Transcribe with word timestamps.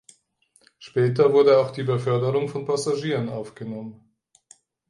Später 0.79 1.31
wurde 1.31 1.59
auch 1.59 1.69
die 1.69 1.83
Beförderung 1.83 2.49
von 2.49 2.65
Passagieren 2.65 3.29
aufgenommen. 3.29 4.11